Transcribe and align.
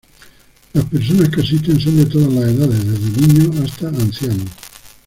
Las 0.73 0.85
personas 0.85 1.29
que 1.29 1.41
asisten 1.41 1.79
son 1.79 1.95
de 1.97 2.07
todas 2.07 2.33
las 2.33 2.45
edades, 2.45 2.85
desde 2.87 3.21
niños 3.21 3.59
hasta 3.71 3.89
ancianos. 3.89 4.47